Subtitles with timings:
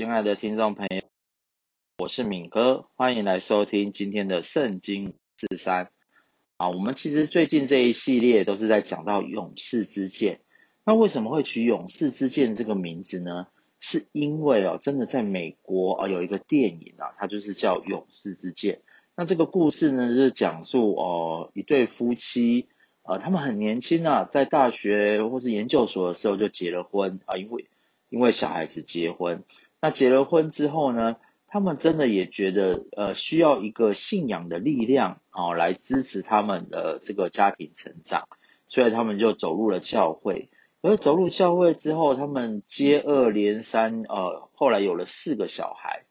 [0.00, 1.02] 亲爱的听众朋友，
[1.98, 5.90] 我是敏哥，欢迎来收听今天的圣经四三。
[6.56, 10.40] 啊，我们其实最近这一系列都是在讲到勇士之剑。
[10.86, 13.48] 那为什么会取勇士之剑这个名字呢？
[13.78, 18.80] 是因为哦，真的在美国啊有一个电影啊，它就是叫勇士之剑。
[19.14, 22.68] 那这个故事呢，就是讲述哦一对夫妻，
[23.02, 27.68] 呃，他们很年轻啊，在大学或是研究所的时候就结了婚啊，因为
[28.08, 29.44] 因为小孩子结婚。
[29.80, 31.16] 那结了婚之后呢，
[31.46, 38.28] 他们真的也觉得呃需要一个信仰的力量啊，来支持他们的这个家庭成长，
[38.66, 40.50] 所以他们就走入了教会。
[40.82, 46.04] 而走入教会之后，他们接二连三呃，后来有了四个小孩。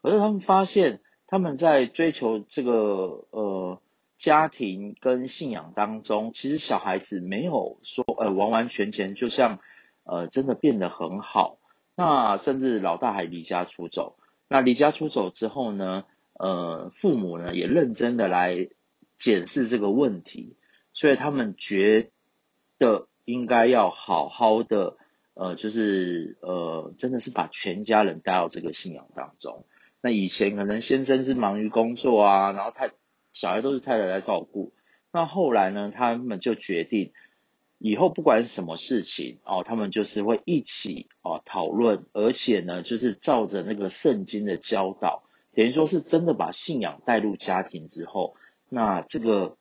[0.00, 3.80] 可是他们发现，他们在追求这个呃
[4.16, 9.58] 家庭跟信仰当中，其实小孩子没有说呃完完全全就像
[10.04, 11.58] 呃真的变得很好。
[11.94, 14.16] 那甚至老大还离家出走。
[14.48, 18.68] 那离家出走之后呢，呃，父母呢也认真的来
[19.16, 20.56] 检视这个问题，
[20.92, 22.10] 所以他们觉
[22.78, 24.96] 得应该要好好的，
[25.34, 29.66] 呃，就是呃，真的是把全家人带到这个信仰当中。
[30.00, 32.90] 那以前可能先生是忙于工作啊，然后太
[33.32, 34.72] 小孩都是太太来照顾。
[35.12, 37.12] 那后来呢，他们就决定。
[37.84, 48.36] 以后不管是什么事情哦，他们就是会一起哦讨论，而且呢，就是照着那个圣经的教导，等于说是真的把信仰带入家庭之后，
[48.68, 49.56] 那这个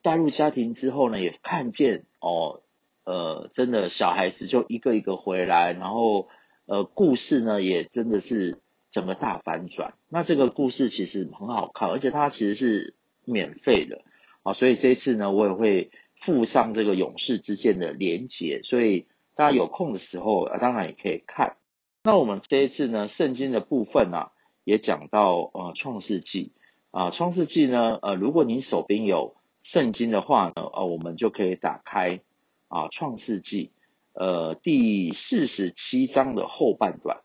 [0.00, 2.62] 带入家庭之后呢，也看见哦，
[3.02, 6.28] 呃，真的小孩子就一个一个回来，然后
[6.66, 9.94] 呃，故事呢也真的是整个大反转。
[10.08, 12.94] 那这个故事其实很好看，而且它其实是
[13.24, 14.02] 免费的
[14.44, 15.90] 啊，所以这一次呢，我也会。
[16.16, 21.58] 附上这个勇士之剑的连结，所以大家有空的时候啊，当然也可以看。
[22.02, 24.32] 那我们这一次呢，圣经的部分啊，
[24.64, 26.52] 也讲到呃创世纪
[26.90, 32.22] 啊，创世纪呢，呃，如果你手边有圣经的话呢，呃，我们就可以打开
[32.68, 33.72] 啊创世纪
[34.14, 37.20] 呃第四十七章的后半段，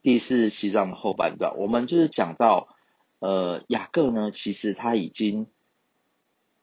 [0.00, 2.74] 第四十七章的后半段，我们就是讲到
[3.18, 5.46] 呃雅各呢，其实他已经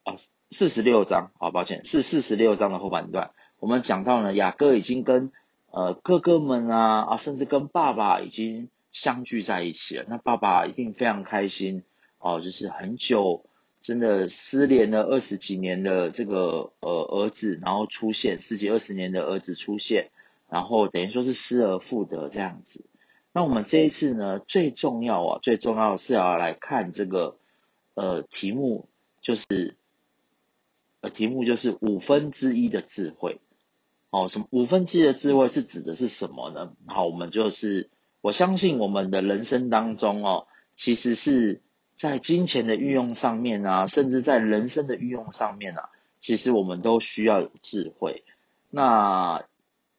[0.03, 0.16] 啊。
[0.54, 3.32] 四十六章，好，抱歉，是四十六章的后半段。
[3.60, 5.32] 我们讲到呢，雅各已经跟
[5.72, 10.06] 呃哥哥们啊啊，甚至跟爸爸已经相聚在一起了。
[10.10, 11.84] 那爸爸一定非常开心
[12.20, 13.46] 哦，就是很久
[13.80, 20.10] 真的失联了二十几年的这个呃儿子，然后出现十几二十年的儿子出现，
[20.50, 22.84] 然后等于说是失而复得这样子。
[23.32, 27.38] 那我们这一次呢，最重要啊，最重要是要来看这个
[27.94, 28.90] 呃题目，
[29.22, 29.78] 就是。
[31.02, 33.42] 呃，题目就是五分之一的智慧，
[34.12, 36.74] 哦，什么五分之一的智慧是指的是什么呢？
[36.86, 37.90] 好，我们就是
[38.22, 41.62] 我相信我们的人生当中哦，其实是
[41.96, 45.90] 在金钱的运用上面啊，甚至在人生的运用上面啊，
[46.20, 48.24] 其实我们都需要有智慧。
[48.70, 49.44] 那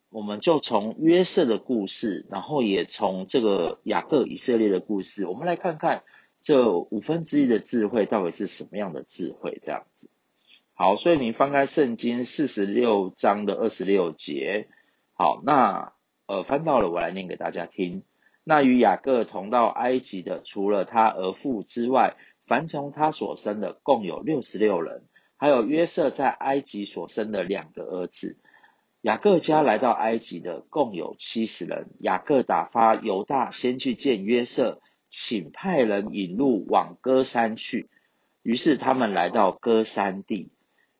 [0.09, 6.05] 我们就从约瑟的故事，然后也从这个雅各以色列的故事，我们来看看
[6.41, 10.09] 这五分之一的智慧到底是什么样的智慧，这样子。
[10.82, 14.66] 好，所以你翻开圣经四十六章的二十六节，
[15.12, 15.93] 好，那
[16.26, 18.03] 呃翻到了，我来念给大家听。
[18.43, 22.16] 那与雅各同到埃及的，除了他儿父之外，
[22.47, 25.04] 凡从他所生的，共有六十六人，
[25.37, 28.37] 还有约瑟在埃及所生的两个儿子。
[29.03, 31.91] 雅各家来到埃及的，共有七十人。
[32.00, 37.88] 雅各打发犹大先去见约瑟，请派人引路往歌山去。
[38.42, 40.50] 于是他们来到歌山地。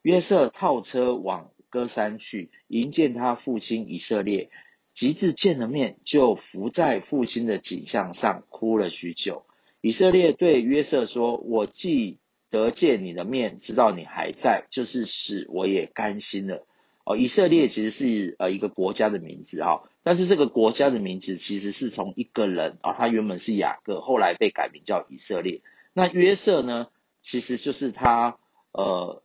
[0.03, 4.51] 约瑟套车往歌山去迎见他父亲以色列，
[4.93, 9.47] 及至见了面，就伏在父亲的颈项上哭了许久。
[9.81, 12.19] 以色列对约瑟说：“我既
[12.51, 16.67] 得见你的面，知道你还在，就是死我也甘心了。”
[17.07, 25.63] 哦，以色列其实是呃一个国家的名字啊，但是这个国家的名字其实是从一个人啊，他原本是雅各，后来被改名叫以色列。
[25.93, 26.89] 那约瑟呢，
[27.21, 28.37] 其实就是他
[28.73, 29.23] 呃。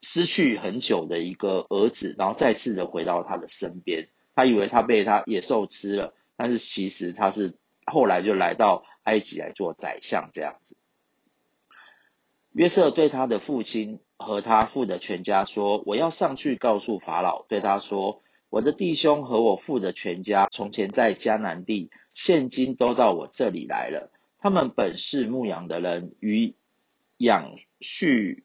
[0.00, 4.08] 失去很久的一个儿子，然后再次的回到他的身边。
[4.34, 10.76] 他以为他被他野兽吃了，但是其实他是后来就来到埃及来做宰相这样子。
[12.52, 24.10] 约瑟对他的父亲和他父的全家说：“我要上去告诉法老，对他说，我的弟兄和我父的全家从前在迦南地，现今都到我这里来了。
[24.38, 26.54] 他们本是牧羊的人，与
[27.16, 28.44] 养畜。”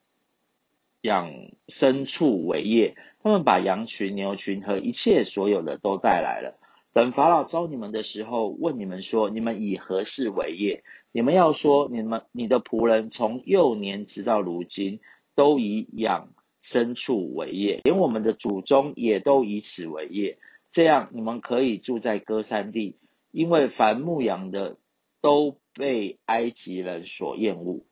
[1.03, 1.33] 养
[1.67, 6.57] 牲畜为业，他们把羊群、牛群和一切所有的都带来了。
[6.94, 10.85] 等法老召你们的时候，问你们说：你们以何事为业？
[11.11, 15.01] 你们要说：你们你的仆人从幼年直到如今，
[15.35, 16.29] 都以养
[16.61, 20.39] 牲畜为业，连我们的祖宗也都以此为业。
[20.69, 22.95] 这样，你们可以住在歌珊地，
[23.31, 24.77] 因为凡牧羊的
[25.19, 27.83] 都被埃及人所厌恶。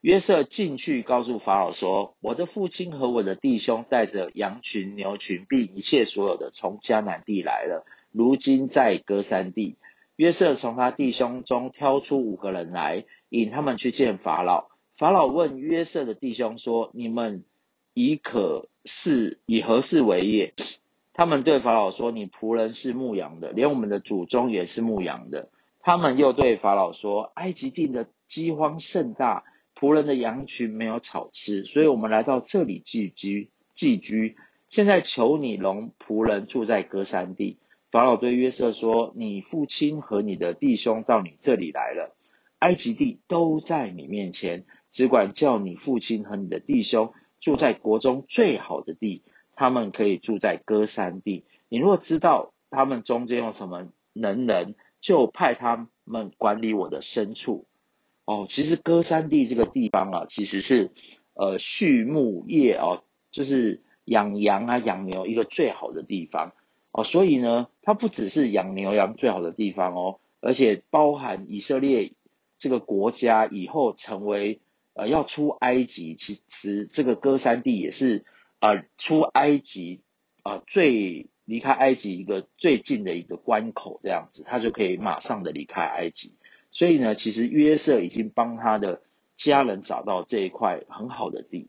[0.00, 7.84] 约瑟进去告诉法老说：“我的父亲和我的弟兄带着羊群、牛群，并一切所有的，从迦南地来了。
[8.10, 9.76] 如今在歌珊地。”
[10.16, 14.68] 约瑟从他弟兄中挑出五个人来，引他们去见法老。
[14.96, 17.44] 法老问约瑟的弟兄说：“你们
[17.92, 20.54] 以可是以何事为业？”
[21.12, 25.50] 他们对法老说：“你仆人是牧羊的，连我们的祖宗也是牧羊的。”
[25.80, 29.44] 他们又对法老说：“埃及地的饥荒甚大。”
[29.80, 33.48] 仆人的羊群没有草吃，所以我们来到这里寄居。
[33.72, 34.36] 寄居，
[34.66, 37.56] 现在求你容仆人住在歌珊地。
[37.90, 42.14] 法老对约瑟说：“你父亲和你的弟兄到你这里来了，
[42.58, 49.22] 埃及地都在你面前，只管叫你父亲和你的弟兄住在国中最好的地，
[49.56, 51.46] 他们可以住在歌珊地。
[51.70, 57.64] 你若知道他们中间有什么能人，就派他们管理我的牲畜。”
[58.24, 60.92] 哦，其实歌珊地这个地方啊，其实是
[61.34, 66.52] 呃畜牧业哦，就是养羊啊、养牛一个最好的地方
[66.92, 67.02] 哦。
[67.02, 72.12] 所以呢，它不只是养牛羊最好的地方哦，而且包含以色列
[72.56, 74.60] 这个国家以后成为
[74.94, 78.24] 呃要出埃及，其实这个歌珊地也是
[78.60, 80.02] 呃出埃及
[80.44, 86.36] 呃最离开埃及一个最近的一个关口，这样子，他就可以马上的离开埃及。
[86.72, 89.02] 所以呢，其实约瑟已经帮他的
[89.34, 91.68] 家人找到这一块很好的地。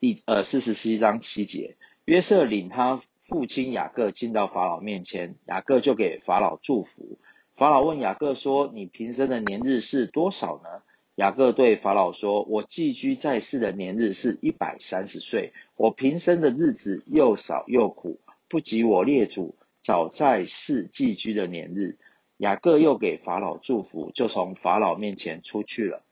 [0.00, 7.18] 第呃四十七章七节，约瑟领他父亲雅各进到法老面前，雅各就给法老祝福。
[7.54, 10.82] 法老问雅各说：“你平生的年日是多少呢？”
[11.14, 15.52] 雅各对法老说：“我寄居在世的年日是一百三十岁。
[15.76, 18.18] 我平生的日子又少又苦，
[18.48, 21.96] 不及我列祖早在世寄居的年日。”
[22.44, 26.04] 雅各又给法老祝福，就从法老面前出去了。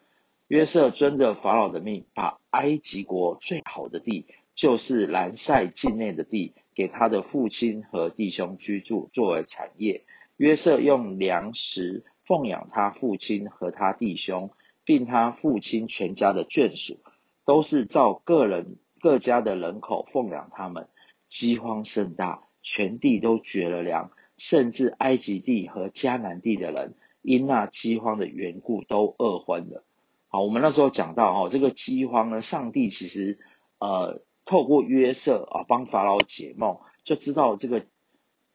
[0.49, 4.25] 约瑟遵着法老的命，把埃及国最好的地，
[4.55, 10.07] 就是兰塞境内的地，给他的父亲和弟兄居住，作为产业。
[10.39, 14.53] 约瑟用粮食奉养他父亲和他弟兄，
[14.87, 16.99] 并他父亲全家的眷属，
[17.45, 20.89] 都是照个人各家的人口奉养他们。
[21.27, 24.11] 饥荒甚大，全地都绝了粮。
[24.43, 29.85] 甚至埃及地和迦南地的人，因那饥荒的缘故，都饿昏了。
[30.27, 33.39] 好，我们那时候讲到哈，这个饥荒呢，上帝其实
[33.79, 37.87] 呃透过约瑟啊帮法老解梦，就知道这个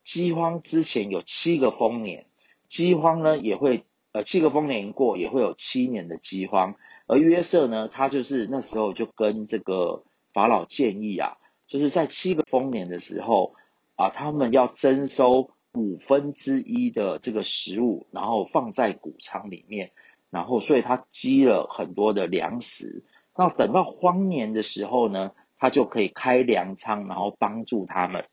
[0.04, 2.25] 饥荒之前有七个丰年，
[2.68, 6.75] 饥荒呢也会呃七个丰年过，也会有七年的饥荒。
[7.06, 10.04] 而约瑟呢，他就是那时候就跟这个
[10.34, 13.56] 法老建议啊，就是在七个丰年的时候
[13.95, 15.50] 啊，他们要征收。
[15.77, 19.91] 五分之一的这个食物，然后放在谷仓里面，
[20.31, 23.06] 然后所以他积了很多的粮食。
[23.38, 28.25] 那等到荒年的时候呢，他就可以开粮仓，然后帮助他们。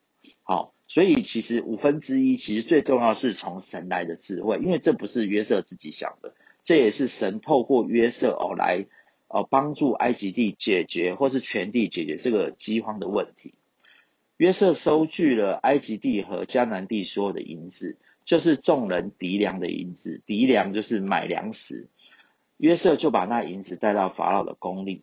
[0.43, 8.87] 好，所以其实五分之一其实最重要是从神来的智慧，因为这不是约瑟自己想的，这也是神透过约瑟哦来
[9.29, 13.55] 哦帮助埃及地解决或是全地解决这个饥荒的问题。
[14.45, 20.21] 约瑟收据了埃及地和迦南地所有的银子，就是众人糴粮的银子。
[20.27, 21.89] 糴粮就是买粮食。
[22.59, 25.03] 约瑟就把那银子带到法老的宫里。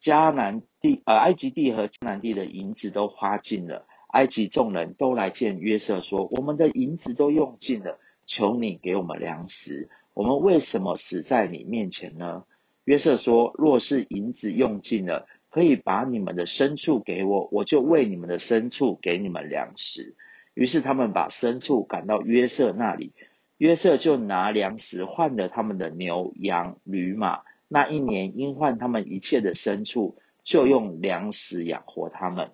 [0.00, 3.86] 迦南地呃，埃及地和迦南地的银子都花尽了。
[4.08, 9.90] 埃及众人都来见约瑟说：“我们的银子都用尽了，求你给我们粮食。
[10.14, 12.44] 我们为什么死在你面前呢？”
[12.84, 20.14] 约瑟说：“若是银子用尽了。”可以把你们的牲畜给我，我就为你们的牲畜给你们粮食。
[20.54, 23.12] 于是他们把牲畜赶到约瑟那里，
[23.58, 27.40] 约瑟就拿粮食换了他们的牛羊驴马。
[27.68, 32.50] 那一年因换他们一切的牲畜，就用粮食养活他们。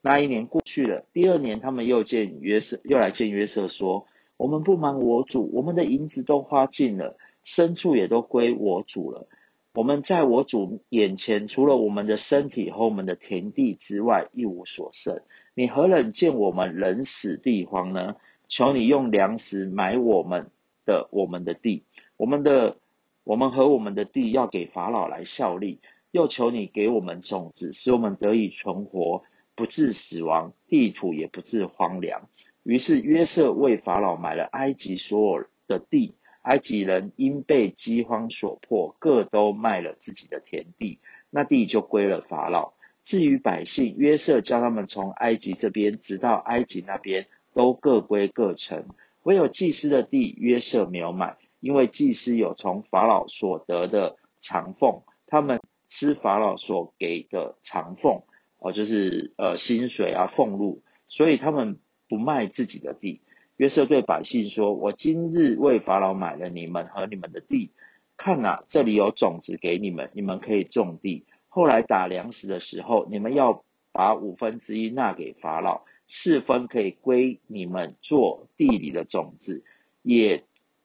[0.00, 9.28] 那一年过去了，第二年他们又见约瑟，又来见约瑟说：“我们不瞒我主，我们的银子都花尽了，牲畜也都归我主了。”
[9.76, 15.20] 我们在我主眼前，除了我们的身体和我们的田地之外，一无所剩。
[15.54, 18.16] 你何忍见我们人死地荒呢？
[18.48, 20.50] 求你用粮食买我们
[20.86, 21.84] 的我们的地，
[22.16, 22.78] 我们的
[23.22, 25.80] 我们和我们的地要给法老来效力。
[26.10, 32.30] 又求你给我们种子，使我们得以存活，不致死亡，地土也不致荒凉。
[32.62, 36.14] 于是约瑟为法老买了埃及所有的地，
[36.46, 42.74] 埃及人因被饥荒所迫，各都卖了自己的田地，那地就归了法老。
[43.02, 48.86] 至于百姓，约瑟叫他们从埃及这边直到埃及那边，都各归各城。
[49.24, 58.22] 唯有祭司的地，约瑟没有买，因为祭司有从法老所得的长俸，他们吃法老所给的长俸，
[58.58, 63.20] 哦，就是呃薪水啊俸禄，所以他们不卖自己的地。
[63.56, 67.70] 约瑟对百姓说：“我今日为法老买了你们和你们的地，
[68.14, 79.64] 看啊，这里有种子给你们，你们可以种地。”后来打粮食的时候，你们要把五分之一纳给法老，四分可以归你们做地里的种子，
[80.02, 80.44] 也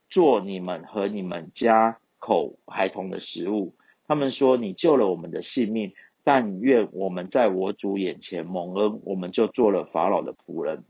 [0.09, 3.75] 做你们和你们家口孩童的食物。
[4.07, 5.91] 他们说：“你救了我们的性命，
[6.23, 10.85] 但愿我们在我主眼前蒙恩，我们就做了法老的仆人。”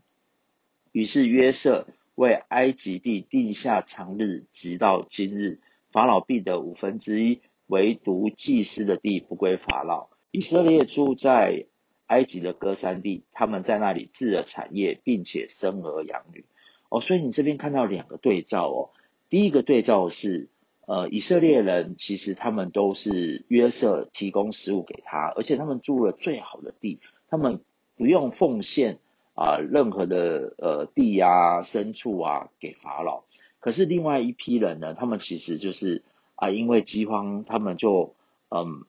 [0.92, 7.42] 于是约瑟为埃及地定下常日，直到今日，法老必得五分之一。
[7.68, 10.10] 唯独祭司的地不归法老。
[10.30, 11.68] 以色列住在
[12.04, 16.44] 埃及的歌山地，他们在那里置了产业，并且生儿养女。
[16.90, 18.90] 哦，所以你这边看到两个对照哦。
[19.30, 20.50] 第一个对照是，
[20.86, 27.62] 呃，以色列人其实他们都是约瑟提供食物给他，而且他们住了最好的地，他们
[27.96, 28.98] 不用奉献
[29.34, 33.24] 啊、任何的呃地啊、牲畜啊给法老。
[33.60, 36.02] 可是另外一批人呢，他们其实就是。
[36.34, 38.16] 啊，因为饥荒，他们就
[38.48, 38.84] 嗯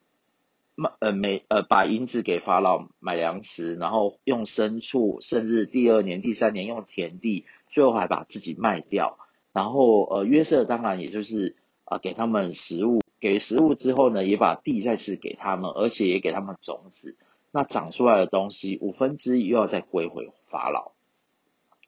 [0.74, 9.20] 卖呃每呃把银子给法老买粮食，然后用牲畜，甚至第二年、第三年用田地，最后还把自己卖掉。
[9.52, 17.18] 然后呃约瑟当然也就是啊给他们食物，给食物之后呢，也把地再次给他们，而且也给他们种子。
[17.54, 20.92] 那长出来的东西五分之一又要再归回法老，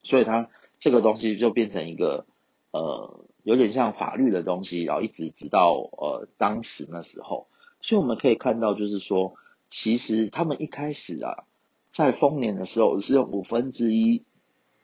[0.03, 2.25] 所以他这个东西就变成一个
[2.71, 3.19] 呃。
[3.45, 7.45] 有点像法律的东西，然后一直直到呃当时那时候，
[7.79, 9.35] 所以我们可以看到，就是说，
[9.69, 11.45] 其实他们一开始啊，
[11.91, 14.23] 在丰年的时候是用五分之一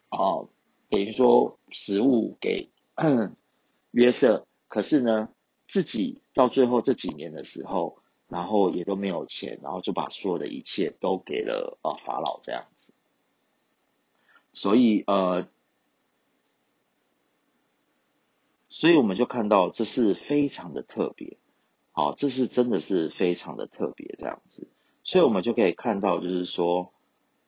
[0.09, 0.45] 啊，
[0.89, 2.69] 等于说食物给
[3.89, 5.29] 约瑟，可是呢，
[5.65, 8.00] 自己到最后这几年的时候，
[8.31, 12.93] 然后也都没有钱，然后就把所有的一切都给了啊法老这样子，
[14.53, 15.47] 所以呃。
[18.73, 21.35] 所以我们就看到，这是非常的特别，
[21.91, 24.65] 好，这是真的是非常的特别这样子。
[25.03, 26.93] 所以我们就可以看到，就是说，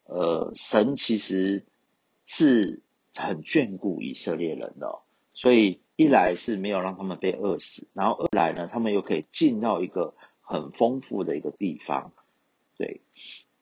[0.04, 1.66] 呃，神其实
[2.26, 2.82] 是
[3.16, 5.00] 很眷顾以色列人的，
[5.34, 10.16] 所以一来是没有让他们被饿死，然后二来呢，他们又可以进到一个
[10.54, 12.14] 很丰富的一个地方，
[12.78, 13.02] 对。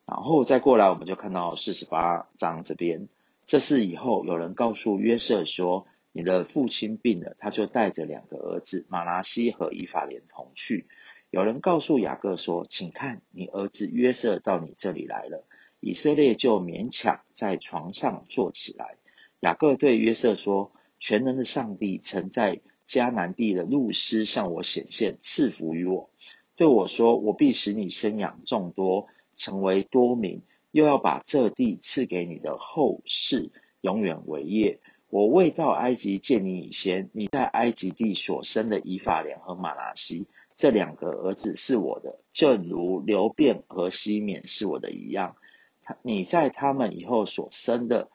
[0.05, 3.07] 然后再过来，我们就看到四十八章这边，
[3.45, 5.88] 这是以后有人告诉约瑟说。
[6.13, 10.86] 你的父亲病了，他就带着两个儿子马拿西和以法莲同去。
[11.29, 15.45] 有人告诉雅各说：“请看，你儿子约瑟到你这里来了。”
[15.79, 18.98] 以色列就勉强在床上坐起来。
[19.39, 26.10] 雅各对约瑟说：“全能的上帝曾在迦南地的路斯向我显现，赐福于我，
[26.55, 30.41] 对我说：我必使你生养众多，成为多民，
[30.72, 34.79] 又要把这地赐给你的后世，永远为业。”
[35.12, 45.36] 我未到埃及见你以前，你在埃及地所生的以法莲和玛拿西这两个儿子是我的，正如流便和西缅是我的一样。
[45.81, 48.10] 他你在他们以后所生的，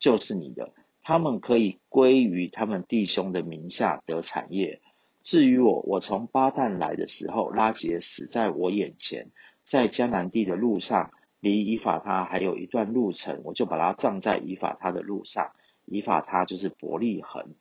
[0.00, 4.80] 就是你的，他们可以归于他们弟兄的名下得产业。
[5.26, 9.32] 至于我，我从巴旦来的时候，拉结死在我眼前，
[9.64, 15.50] 在迦南地的路上，离以法他还有一段路程，我就把他葬在以法他的路上。
[15.84, 17.56] 以法他就是伯利恒。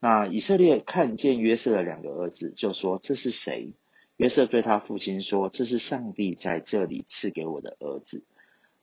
[0.00, 3.74] 那以色列看见约瑟的两个儿子，就说：“这是谁？”
[4.16, 8.24] 约瑟对他父亲说：“这是上帝在这里赐给我的儿子。”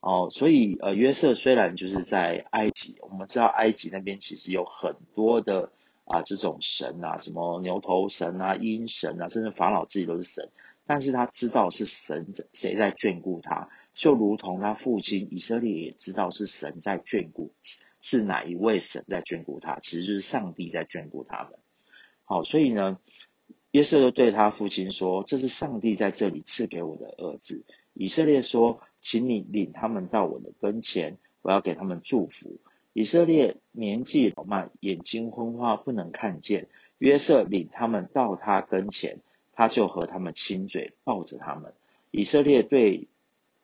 [0.01, 5.71] 哦，所以呃，约瑟虽然就是在埃及，我们知道埃及那边其实有很多的
[6.05, 10.49] 啊这种神啊，什么牛头神啊、鹰神啊，甚至法老自己都是神。
[10.85, 17.53] 但是他知道是神谁在眷顾他，就如同他父亲以色列也知道是神在眷顾。
[18.05, 19.79] 是哪一位神在眷顾他？
[19.79, 21.53] 其实就是上帝在眷顾他们。
[22.25, 22.99] 好，所以呢，
[23.71, 27.63] 约瑟就对他父亲说：“这是上帝在这里赐给我的儿子。”
[27.95, 32.59] 以色列说：“请你领他们到我的跟前，我要给他们祝福。”
[32.93, 36.67] 以色列年纪老迈，眼睛昏花，不能看见。
[36.99, 39.19] 约瑟领他们到他跟前，
[39.51, 41.73] 他就和他们亲嘴，抱着他们。
[42.11, 43.07] 以色列对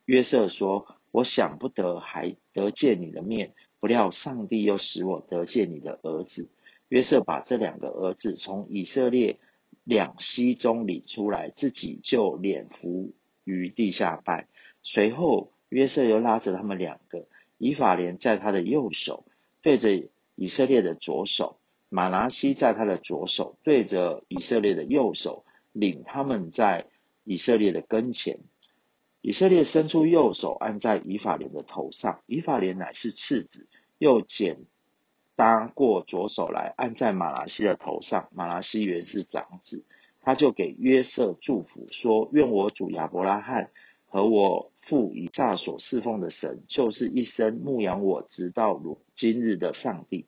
[0.04, 6.50] 约瑟说：“我想不得还得见你的面。”不料上帝又使我得见你的儿子。
[6.88, 9.38] 约瑟把这两个儿子从以色列
[9.84, 13.12] 两膝中领出来，自己就脸伏
[13.44, 14.48] 于地下拜。
[14.82, 17.26] 随后约瑟又拉着他们两个，
[17.60, 19.26] 以法莲在他的右手，
[19.60, 21.58] 对着以色列的左手；
[21.90, 26.86] 马拿西在他的左手，对着以色列的右手，领他们在
[27.22, 28.38] 以色列的跟前。
[29.20, 34.64] 以色列伸出右手按在以法莲的头上，以法莲乃是次子，又拣
[35.36, 39.84] 搭过左手来按在马拿西的头上，马拿西原是长子，
[40.22, 43.70] 他就给约瑟祝福说：愿我主亚伯拉罕
[44.12, 50.26] 和我父以撒所侍奉的神，就是一生牧养我直到如今日的上帝，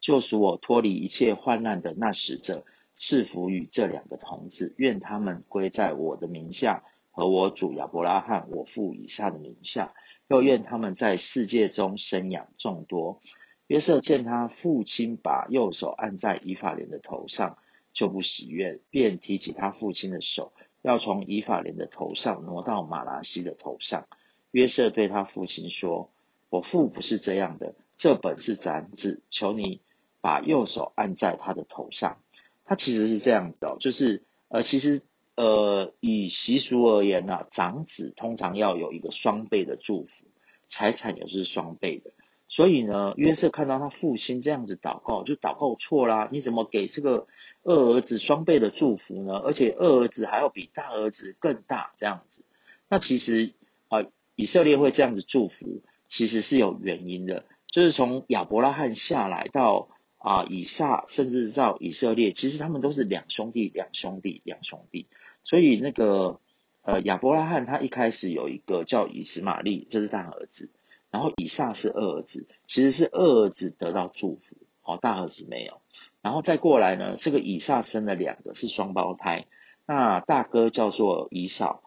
[0.00, 2.64] 救赎我脱离一切患难的那使者，
[2.96, 6.82] 赐福与这两个童子，愿他们归在我的名下。
[7.10, 9.92] 和我主亚伯拉罕、我父以撒的名下，
[10.28, 13.20] 又愿他们在世界中生养众多。
[13.66, 17.58] 约瑟见他父亲把右手按在以法莲的头上，
[17.92, 24.06] 就不喜悦，便提起他父亲的手，要从以法莲的头上挪到马拉西的头上。
[24.50, 26.10] 约瑟对他父亲说
[26.50, 29.80] ：“我父不是这样的，这本是长子，求你
[30.20, 32.18] 把右手按在他的头上。”
[32.66, 35.02] 他其实是这样子哦，就是呃，其实。
[35.34, 40.26] 呃，以习俗而言呢、啊，长子通常要有一个双倍的祝福，
[40.66, 42.12] 财产也是双倍的。
[42.52, 46.28] 所以呢，约瑟看到他父亲这样子祷告，就祷告错啦。
[46.30, 47.26] 你怎么给这个
[47.62, 49.38] 二儿子双倍的祝福呢？
[49.38, 52.44] 而且二儿子还要比大儿子更大这样子。
[52.90, 53.54] 那其实
[53.88, 54.04] 啊、
[54.36, 59.88] 以色列会这样子祝福，其实是有原因的，就是从亚伯拉罕下来到。
[60.24, 65.08] 啊，以撒甚至到以色列，其实他们都是两兄弟，两兄弟，两兄弟。
[65.42, 66.38] 所以那个
[66.82, 70.70] 呃亚伯拉罕他一开始有一个叫以实玛利，这是大儿子，
[71.12, 75.80] 然后以撒是二儿子，其实是二儿子得到祝福，哦，大儿子没有。
[76.22, 79.46] 然后再过来呢，这个以撒生了两个是双胞胎，
[79.86, 81.82] 那大哥叫做以扫，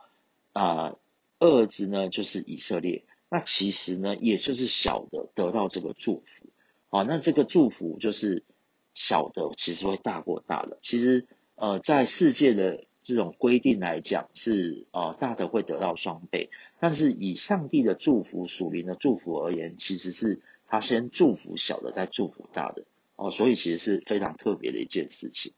[0.53, 0.95] 啊，
[1.39, 6.45] 二儿子呢就是以色列，那其实呢也就是小的得到这个祝福。
[6.89, 8.43] 好，那这个祝福就是
[8.93, 10.77] 小的，其实会大过大的。
[10.81, 16.49] 其实，呃，在世界的这种规定来讲，是呃大的会得到双倍。
[16.79, 22.83] 但是以上帝的祝福、属灵的祝福而言，其实是他先祝福小的，再祝福大的。
[23.15, 25.53] 哦，所以其实是非常特别的一件事情。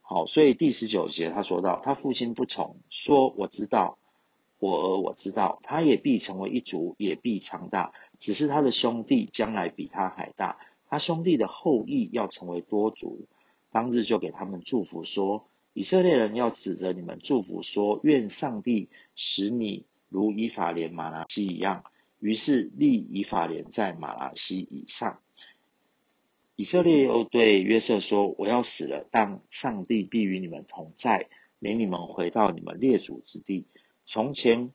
[0.00, 3.96] 好，所以第十九节他说到，他父亲不从，说我知道。
[4.58, 7.92] 我儿我知道，他也必成为一族，也必长大。
[8.16, 13.26] 只是他的兄弟将来比他还大，他兄弟的后裔要成为多族。
[13.70, 15.44] 当日就给他们祝福说：
[15.76, 21.84] 以色列人要指着你们祝福说：愿上帝使你如以法莲、玛拿西一样。
[22.18, 25.20] 于是立以法莲在玛拿西以上。
[26.56, 33.66] 以色列又对约瑟说：我要死了，但上帝必与你们同在，领你们回到你们列祖之地。
[34.02, 34.70] 从前，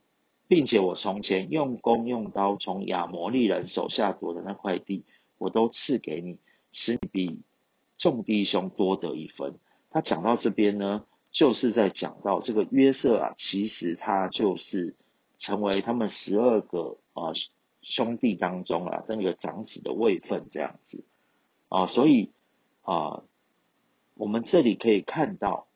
[0.47, 5.03] 并且我从前用弓用刀从亚摩利人手下夺的那块地，
[5.39, 6.37] 我都赐给你，
[6.71, 7.41] 使你比
[7.97, 9.55] 众弟兄多得一分。
[9.91, 14.95] 他讲到这边呢，就是在讲到这个约瑟啊，其实他就是
[15.37, 17.33] 成为他们十二个啊
[17.83, 21.03] 兄弟当中啊那个长子的位分这样子
[21.69, 22.31] 啊，所以
[22.81, 23.21] 啊，
[24.15, 25.67] 我们这里可以看到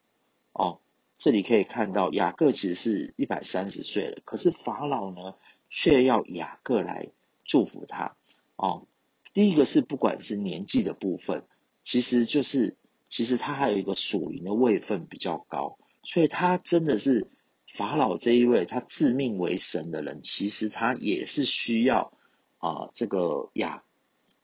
[0.54, 0.80] 哦。
[1.18, 5.36] 这里可以看到，雅各其实是一百三十岁了，可是法老呢，
[5.70, 7.08] 却要雅各来
[7.46, 8.18] 祝福他。
[8.58, 8.86] 哦，
[9.32, 11.46] 第一个是不管是年纪的部分，
[11.84, 12.76] 其实就是
[13.08, 17.28] 其实他还有一个属灵的位分比较高，所以他真的是
[17.68, 22.12] 法老这一位他自命为神的人，其实他也是需要
[22.58, 23.84] 啊、这个雅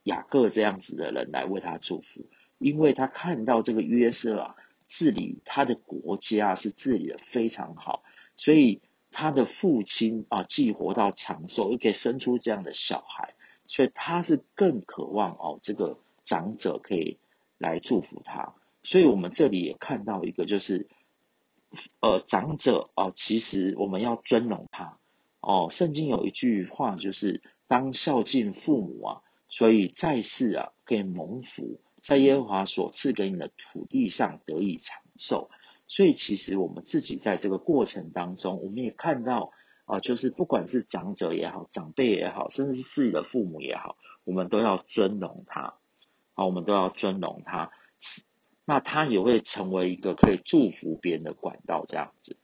[0.03, 2.25] 雅各这样子的人来为他祝福，
[2.57, 4.55] 因为他看到这个约瑟啊。
[4.87, 8.03] 治理他的国家是治理的非常好，
[8.35, 13.33] 所以他的父亲啊，既活到长寿，又可以生出这样的小孩，
[13.65, 17.19] 所以他是更渴望哦，这个长者可以
[17.61, 18.55] 来祝福他。
[18.83, 20.87] 所以我们这里也看到一个，就是
[22.01, 24.97] 呃，长者啊，其实我们要尊荣他
[25.39, 25.67] 哦。
[25.71, 31.79] 圣经有一句话，就是当孝敬父母啊，所以在世啊可以蒙福。
[32.01, 35.51] 在耶和华所赐给你的土地上得以长寿，
[35.87, 39.51] 所以其实我们自己在这个过程当中，我们也看到
[39.85, 45.75] 啊，就是不管是长者也好，长辈也好，甚至是自己的父母也好，我们都要尊荣他，
[46.45, 47.71] 我们都要尊荣他，
[48.65, 52.37] 那他也会成为一个可以祝福别人的管道，这样子。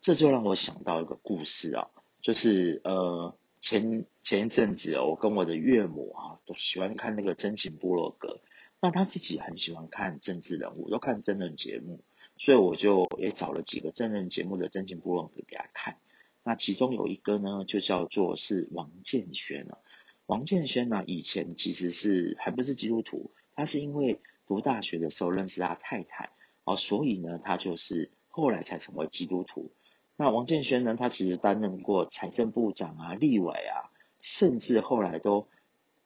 [0.00, 1.88] 这就让我想到一个故事啊，
[2.20, 3.36] 就是呃。
[3.58, 8.38] 前前一阵子，我跟我的岳母啊都喜欢看那个真情部落格，
[8.80, 12.04] 那他自己很喜欢看政治人物，都看真人节目，
[12.36, 15.98] 所以我就也找了几个真人节目的真情部落格给他看。
[16.44, 19.78] 那其中有一个呢，就叫做是王建煊了。
[20.26, 26.30] 王建煊呢，以前其实是还不是基督徒，他是因为读大学的时候认识他太太
[26.64, 29.70] 哦，所以呢，他就是后来才成为基督徒。
[30.16, 35.48] 那王建煊呢，他其实担任过财政部长啊、立委啊，甚至后来都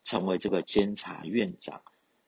[0.05, 1.83] 成为这个监察院长。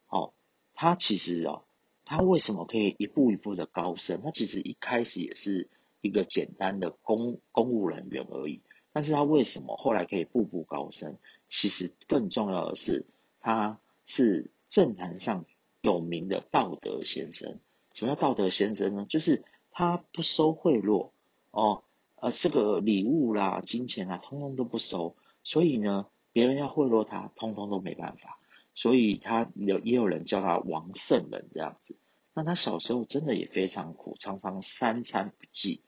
[0.08, 0.32] 哦，
[0.74, 1.64] 他其实哦，
[2.04, 4.20] 他为什么可以一步一步的高升？
[4.22, 5.68] 他其实一开始也是。
[6.04, 8.60] 一个简单的公公务人员而已，
[8.92, 11.16] 但是他为什么后来可以步步高升？
[11.46, 13.06] 其实更重要的是，
[13.40, 15.44] 他是政坛上
[15.80, 17.58] 有名的道德先生。
[17.94, 19.06] 什么叫道德先生呢？
[19.08, 21.10] 就是他不收贿赂
[21.50, 21.84] 哦，
[22.16, 25.16] 呃，这个礼物啦、金钱啊，通通都不收。
[25.42, 28.38] 所以呢，别人要贿赂他，通通都没办法。
[28.74, 31.96] 所以他有也有人叫他王圣人这样子。
[32.32, 35.82] 那他小时候真的也非常苦，常常三餐不继。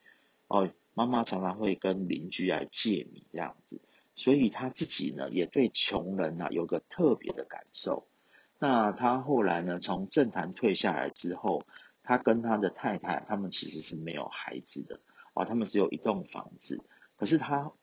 [0.47, 3.81] 哦，妈妈常常会跟邻居来借米这样子，
[4.15, 8.07] 所以他自己呢也对穷人呢、啊、有个特别的感受。
[8.57, 11.63] 那他后来呢从政坛退下来之后，
[12.01, 15.01] 他跟他的太太他们其实是没有孩子的
[15.33, 16.81] 哦，他们只有一栋房子。
[17.17, 17.73] 可是他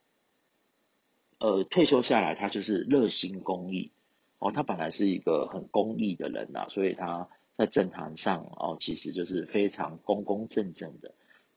[1.39, 3.93] 呃退休下来，他就是热心公益
[4.39, 11.13] 哦，他本来是一个很公益的人呐、啊，所以他在政坛上哦其实就是非常公公正正的。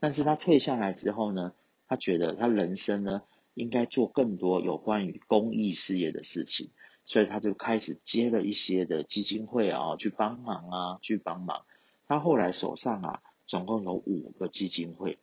[0.05, 1.53] 但是他退下来之后呢，
[1.87, 3.23] 他觉得他人生呢
[3.55, 6.69] 应该做更多有关于公益事业的事情，
[7.03, 11.65] 所以他就开始接了一些的基金会啊，去帮忙啊，去帮忙。
[12.05, 15.17] 他后来手上啊，总共有五个基金会。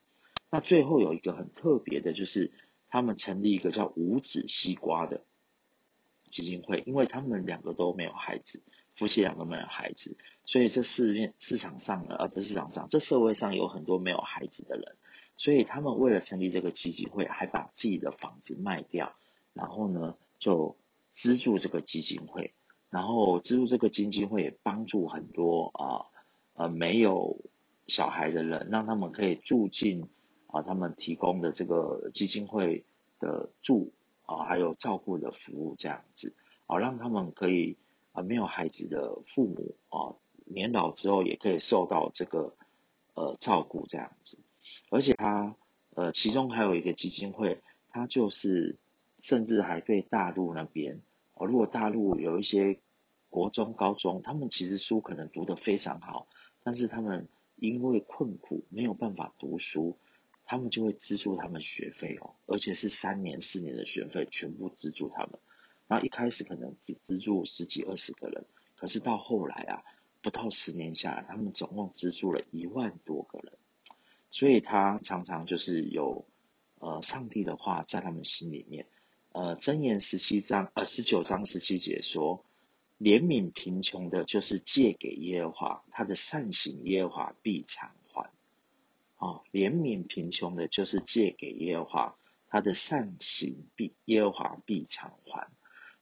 [0.51, 2.51] 那最后有一个很特别的，就是
[2.89, 5.23] 他们成立一个叫无籽西瓜的
[6.33, 8.63] 基金会，因为他们两个都没有孩子。
[8.95, 14.97] 夫妻两个没有孩子，所以这市面市场上呢，呃，不是市场上，这社会上有很多没有孩子的人，
[15.39, 19.15] 所以他们为了成立这个基金会，还把自己的房子卖掉，
[19.55, 20.77] 然后呢，就
[21.11, 22.53] 资助这个基金会，
[22.91, 26.05] 然后资助这个基金会也帮助很多啊，
[26.53, 27.41] 呃没有
[27.87, 30.07] 小孩的人，让他们可以住进
[30.49, 32.85] 啊他们提供的这个基金会
[33.19, 33.95] 的住
[34.33, 36.35] 啊还有照顾的服务这样子，
[36.67, 37.77] 好、让他们可以。
[38.15, 40.13] 啊，没有孩子的父母啊，
[40.45, 42.55] 年老之后也可以受到这个
[43.15, 44.37] 呃照顾这样子，
[44.91, 45.57] 而且他
[45.95, 48.77] 呃其中还有一个基金会，他就是
[49.19, 51.01] 甚至还对大陆那边
[51.33, 52.81] 哦，如果大陆有一些
[53.31, 56.27] 国中、高中，他们其实书可能读得非常好，
[56.63, 59.97] 但是他们因为困苦没有办法读书，
[60.45, 65.39] 他们就会资助他们学费哦，而且是三年、四年的学费全部资助他们。
[65.89, 69.85] 然后一开始可能只资助十几二十个人，可是到后来啊，
[70.21, 73.59] 不到十年下来，他们总共资助了一万多个人。
[74.31, 76.27] 所以他常常就是有
[76.79, 78.87] 呃上帝的话在他们心里面。
[79.33, 82.45] 呃，箴言十七章呃十九章十七节说，
[82.99, 87.93] 怜悯贫穷的，就是借给耶和华，他的善行耶和华必偿。
[89.23, 92.17] 哦，怜悯贫穷的，就是借给耶和华，
[92.49, 95.47] 他的善行必耶和华必偿还。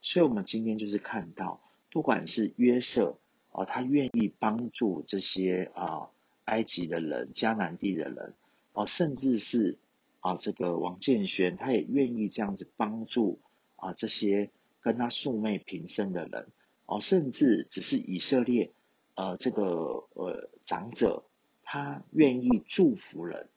[0.01, 3.19] 所以，我们今天就是看到，不管是约瑟
[3.53, 6.09] 啊，他愿意帮助这些啊
[6.47, 8.33] 埃及的人、迦南地的人，
[8.73, 9.77] 哦，甚至是
[10.21, 13.39] 啊这个王建轩，他也愿意这样子帮助
[13.77, 14.49] 啊这些
[14.81, 16.49] 跟他素昧平生的人，
[16.87, 18.73] 哦，甚至只是以色列
[19.15, 21.25] 呃这个呃长者，
[21.73, 23.49] 他愿意祝福人，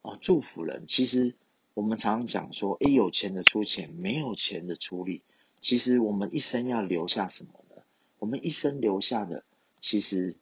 [0.00, 0.86] 哦，祝福人。
[0.86, 1.34] 其实
[1.74, 5.20] 我们常常讲说，诶，有钱的出钱，没有钱的出力。
[5.60, 7.82] 其实我们一生要留下什么呢？
[8.18, 9.44] 我们一生留下的，
[9.78, 10.36] 其实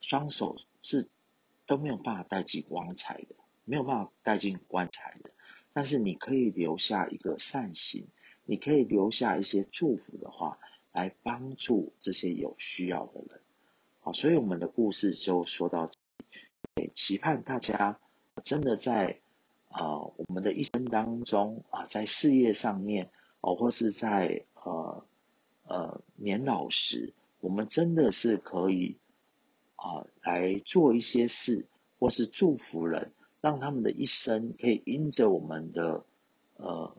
[0.00, 1.08] 双手是
[1.66, 5.30] 都没有办法带进棺材的，没有办法带进棺材的。
[5.72, 8.06] 但是你可以留下一个善行，
[8.44, 10.60] 你可以留下一些祝福的话，
[10.92, 13.40] 来帮助这些有需要的人。
[13.98, 15.90] 好，所以我们的故事就说到
[16.94, 17.98] 期盼大家
[18.42, 19.20] 真的在
[19.68, 23.10] 啊、我们的一生当中啊，在事业上面。
[23.40, 25.04] 哦，或是在呃
[25.64, 28.96] 呃年老时，我们真的是可以
[29.76, 31.66] 啊、来做一些事，
[31.98, 36.06] 或是祝福人，让他们的一生可以因着我们的
[36.56, 36.96] 呃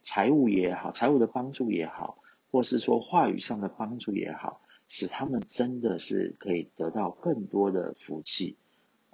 [0.00, 2.18] 财务也好，财务的帮助也好，
[2.52, 8.56] 或是说话语上的帮助也好，使他们真的是可以得到更多的福气。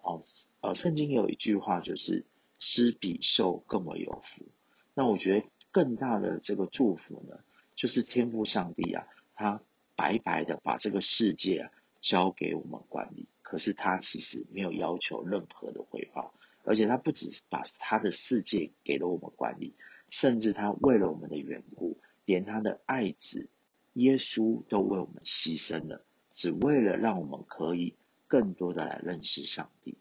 [0.04, 0.22] 哦，
[0.60, 2.24] 呃，圣经有一句话就是
[2.58, 4.46] 施比受更为有福。
[4.94, 5.46] 那我觉得。
[5.74, 7.40] 更大的这个祝福呢，
[7.74, 9.60] 就是天赋上帝啊，他
[9.96, 19.74] 白白的把这个世界啊交给我们管理，可是他其实没有要求任何的回报，而且他不只是把他的世界给了我们管理，
[20.08, 23.48] 甚至他为了我们的缘故，连他的爱子
[23.94, 27.96] 耶稣都为我们牺牲了，只为了让我们可以
[28.34, 29.96] 更多的来认识上帝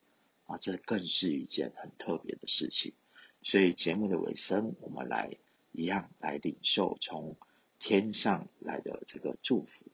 [0.48, 2.94] 啊，这更是一件很特别的事情。
[3.44, 5.38] 所以节目的尾声，我们来
[5.72, 7.38] 一样来领受从
[7.78, 9.86] 天上来的这个祝福。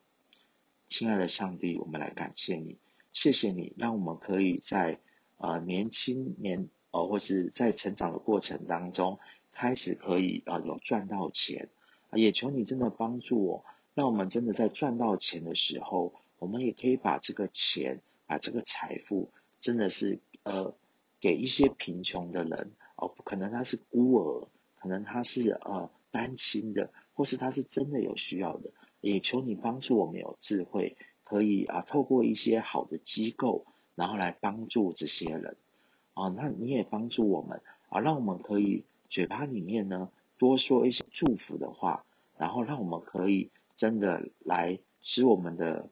[0.87, 2.77] 亲爱的上帝，我们来感谢你，
[3.11, 5.01] 谢谢你让我们可以在
[5.35, 9.19] 呃年轻年呃或是在成长的过程当中，
[9.51, 11.67] 开始可以呃有赚到钱，
[12.13, 20.75] 也求你真的帮助我，让我们真的在赚到钱的时候，我们也可以把这个钱，把这个财富，真的是呃
[21.19, 22.73] 给一些贫穷的人。
[22.95, 28.69] 哦，可能他是孤儿，可能他是呃单亲的，或是他是真的有需要的，
[29.01, 33.65] 也求你帮助我们有智慧，可以啊透过一些好的机构，
[33.95, 35.57] 然后来帮助这些人
[36.13, 42.05] 啊，那你也帮助我们啊，让我们可以嘴巴里面呢多说一些祝福的话，
[42.37, 45.89] 然后让我们可以真的来使我们的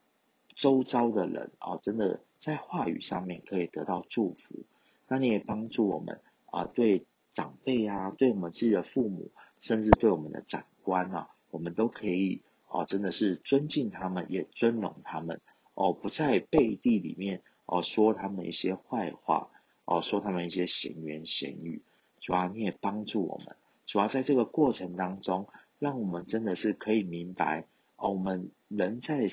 [0.55, 4.63] 周遭的人啊，真的在话语上面可以得到祝福，
[5.07, 6.21] 那你也帮助我们。
[6.49, 15.41] 啊，对长辈啊，对我们自己的父母，甚至对我们的长官啊，我们都可以哦、啊，真的是尊敬他们，也尊荣他们
[15.73, 19.49] 哦，不在背地里面哦、说他们一些坏话
[19.83, 21.81] 哦、说他们一些闲言闲语。
[22.19, 25.47] 主要你也帮助我们，主要在这个过程当中，
[25.79, 27.65] 让我们真的是可以明白
[27.97, 29.27] 哦、我们人在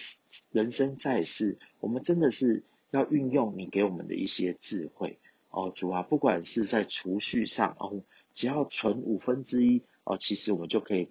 [0.51, 2.65] 人生在世，我们真的是
[2.97, 5.19] 要运用你给我们的一些智慧。
[5.51, 8.03] 哦，主啊，不管是在储蓄上哦，
[8.33, 11.11] 只要存五分之一哦，其实我们就可以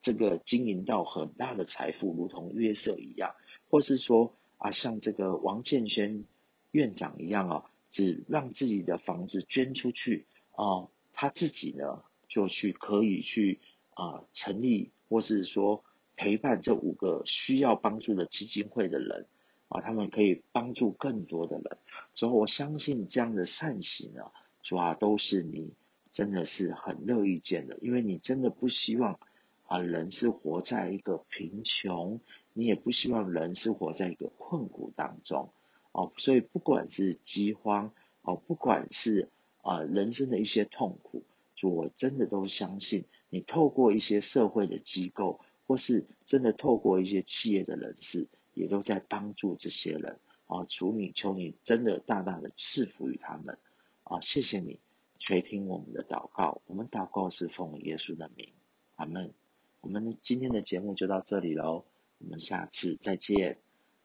[0.00, 3.34] 这个经营到很大的财富，如同约瑟一样，
[3.68, 6.24] 或是说啊，像这个王建轩
[6.70, 13.60] 院长一样啊，只让自己的房子捐出去啊，他自己呢就去可以去
[13.94, 15.82] 啊成立，或是说
[16.14, 19.26] 陪伴这五个需要帮助的基金会的人。
[19.70, 21.78] 啊，他们可以帮助更多的人，
[22.12, 24.32] 所以我相信这样的善行呢，
[24.64, 25.70] 主要都是你
[26.10, 29.20] 真的是很乐意见的，因为你真的不希望
[29.66, 32.18] 啊人是活在一个贫穷，
[32.52, 35.50] 你也不希望人是活在一个困苦当中，
[35.92, 39.28] 哦，所以不管是饥荒，哦，不管是
[39.62, 41.22] 啊人生的一些痛苦，
[41.54, 48.26] 主，我真的都相信你透过一些社会的机构，或是真的透过一些企业的人士。
[48.60, 50.64] 也都在帮助这些人啊！
[50.68, 53.58] 求你，求你，真的大大的赐福于他们
[54.04, 54.20] 啊！
[54.20, 54.78] 谢谢你
[55.18, 58.52] 垂听我们的祷告，我们祷告是奉耶稣的名，
[58.96, 59.32] 阿门。
[59.80, 61.84] 我们今天的节目就到这里喽，
[62.18, 63.58] 我们下次再见。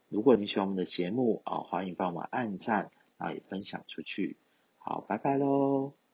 [0.07, 4.37] 如果你喜欢我们的节目啊，欢迎帮我们按赞啊，也分享出去。
[4.77, 6.04] 好，拜拜喽。